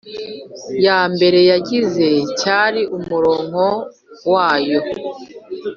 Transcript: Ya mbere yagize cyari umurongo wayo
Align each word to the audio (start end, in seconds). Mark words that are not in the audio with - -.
Ya 0.85 0.99
mbere 1.13 1.39
yagize 1.51 2.07
cyari 2.39 2.81
umurongo 2.97 3.63
wayo 4.31 4.79